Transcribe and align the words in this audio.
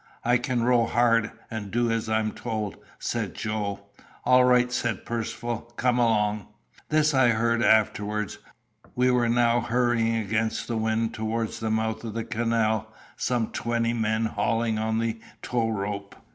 "I 0.25 0.37
can 0.39 0.63
row 0.63 0.87
hard, 0.87 1.29
and 1.51 1.69
do 1.69 1.91
as 1.91 2.09
I'm 2.09 2.31
told," 2.31 2.75
said 2.97 3.35
Joe. 3.35 3.81
"All 4.23 4.43
right," 4.45 4.71
said 4.71 5.05
Percivale; 5.05 5.71
"come 5.77 5.99
along." 5.99 6.47
This 6.89 7.13
I 7.13 7.27
heard 7.27 7.61
afterwards. 7.61 8.39
We 8.95 9.11
were 9.11 9.29
now 9.29 9.59
hurrying 9.61 10.15
against 10.15 10.67
the 10.67 10.75
wind 10.77 11.13
towards 11.13 11.59
the 11.59 11.69
mouth 11.69 12.03
of 12.03 12.15
the 12.15 12.23
canal, 12.25 12.91
some 13.15 13.51
twenty 13.51 13.93
men 13.93 14.25
hauling 14.25 14.79
on 14.79 14.97
the 14.97 15.19
tow 15.43 15.69
rope. 15.69 16.15